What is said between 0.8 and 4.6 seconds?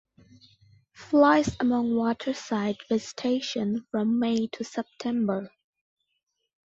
Flies among waterside vegetation from May